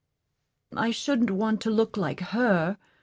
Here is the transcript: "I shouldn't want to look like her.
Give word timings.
"I 0.75 0.89
shouldn't 0.89 1.29
want 1.29 1.61
to 1.61 1.69
look 1.69 1.95
like 1.95 2.21
her. 2.33 2.79